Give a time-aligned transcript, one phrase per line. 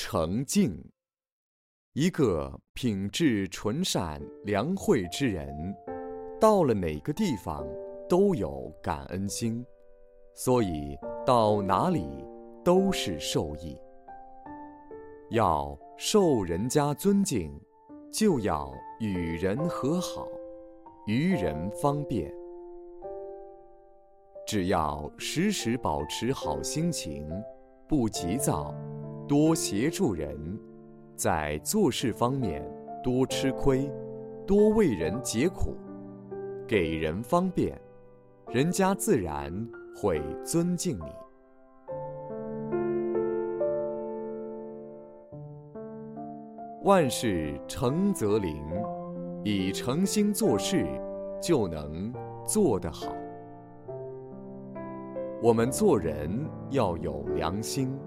[0.00, 0.72] 诚敬。
[1.92, 5.74] 一个品质纯善、良惠之人，
[6.40, 7.66] 到了哪个地方
[8.08, 9.66] 都有感恩心，
[10.36, 12.24] 所以到哪里
[12.64, 13.76] 都是受益。
[15.30, 17.60] 要受人家尊敬，
[18.12, 20.28] 就要与人和好，
[21.08, 22.32] 于人方便。
[24.46, 27.28] 只要时时保持好心情，
[27.88, 28.72] 不急躁，
[29.28, 30.36] 多协助人。
[31.14, 32.64] 在做事方面
[33.02, 33.90] 多吃亏，
[34.46, 35.74] 多为人解苦，
[36.64, 37.76] 给人方便，
[38.52, 39.52] 人家自然
[39.96, 41.10] 会尊敬你。
[46.84, 48.64] 万事诚则灵，
[49.42, 50.86] 以诚心做事，
[51.42, 52.14] 就能
[52.46, 53.12] 做得好。
[55.42, 56.30] 我们做人
[56.70, 57.98] 要有良心，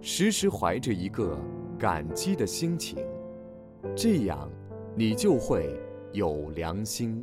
[0.00, 1.38] 时时怀着一个。
[1.78, 3.06] 感激的心情，
[3.94, 4.50] 这样
[4.94, 5.78] 你就会
[6.10, 7.22] 有良心。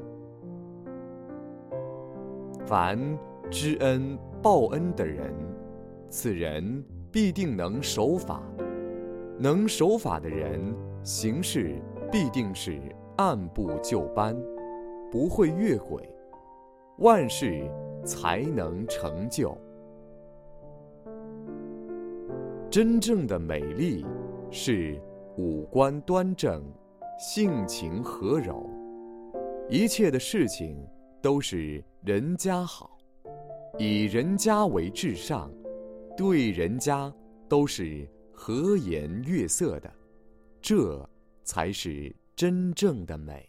[2.63, 2.99] 凡
[3.49, 5.33] 知恩报恩的人，
[6.07, 8.43] 此人必定能守法。
[9.39, 12.79] 能守法的人，行事必定是
[13.17, 14.37] 按部就班，
[15.09, 16.07] 不会越轨，
[16.99, 17.67] 万事
[18.05, 19.57] 才能成就。
[22.73, 24.03] 真正的美丽。
[24.49, 24.99] 是
[25.37, 26.63] 五官端正，
[27.19, 28.67] 性情和柔，
[29.69, 30.75] 一切的事情
[31.21, 32.97] 都是人家好，
[33.77, 35.51] 以人家为至上，
[36.17, 37.13] 对人家
[37.47, 39.93] 都是和颜悦色的，
[40.59, 41.07] 这
[41.43, 43.47] 才是真正的美。